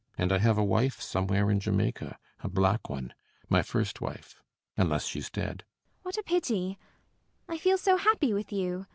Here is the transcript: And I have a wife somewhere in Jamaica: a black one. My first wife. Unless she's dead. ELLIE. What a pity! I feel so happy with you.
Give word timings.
And 0.17 0.31
I 0.33 0.39
have 0.39 0.57
a 0.57 0.63
wife 0.63 0.99
somewhere 0.99 1.51
in 1.51 1.59
Jamaica: 1.59 2.17
a 2.39 2.49
black 2.49 2.89
one. 2.89 3.13
My 3.49 3.61
first 3.61 4.01
wife. 4.01 4.41
Unless 4.75 5.05
she's 5.05 5.29
dead. 5.29 5.63
ELLIE. 5.63 5.67
What 6.01 6.17
a 6.17 6.23
pity! 6.23 6.79
I 7.47 7.59
feel 7.59 7.77
so 7.77 7.97
happy 7.97 8.33
with 8.33 8.51
you. 8.51 8.87